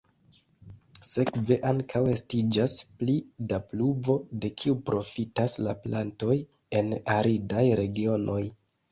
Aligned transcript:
Sekve 1.07 1.55
ankaŭ 1.71 1.99
estiĝas 2.13 2.77
pli 3.01 3.17
da 3.51 3.59
pluvo, 3.73 4.15
de 4.45 4.51
kiu 4.61 4.77
profitas 4.87 5.57
la 5.67 5.75
plantoj 5.83 6.39
en 6.79 6.89
aridaj 7.17 7.63
regionoj. 7.81 8.39